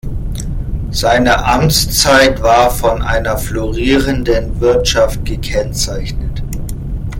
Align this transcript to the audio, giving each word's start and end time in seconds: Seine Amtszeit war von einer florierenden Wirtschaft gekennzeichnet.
Seine 0.89 1.45
Amtszeit 1.45 2.41
war 2.41 2.71
von 2.71 3.03
einer 3.03 3.37
florierenden 3.37 4.59
Wirtschaft 4.59 5.23
gekennzeichnet. 5.25 6.41